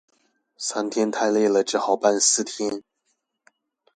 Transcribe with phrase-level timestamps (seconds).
[0.57, 2.81] 三天太累了，只好辦四天